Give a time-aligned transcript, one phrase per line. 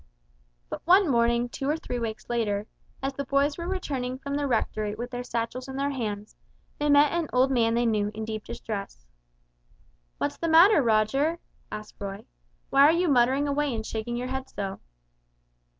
[0.67, 2.65] But one morning two or three weeks later,
[3.03, 6.35] as the boys were returning from the Rectory with their satchels in their hands,
[6.79, 9.05] they met an old man they knew in deep distress.
[10.17, 11.37] "What's the matter, Roger?"
[11.71, 12.25] asked Roy;
[12.71, 14.79] "why are you muttering away and shaking your head so?"